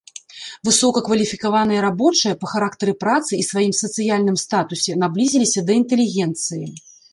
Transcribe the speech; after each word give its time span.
Высокакваліфікаваныя 0.69 1.83
рабочыя 1.87 2.39
па 2.45 2.49
характары 2.55 2.93
працы 3.05 3.31
і 3.41 3.47
сваім 3.49 3.73
сацыяльным 3.83 4.41
статусе 4.47 4.99
наблізіліся 5.05 5.67
да 5.71 5.79
інтэлігенцыі. 5.85 6.65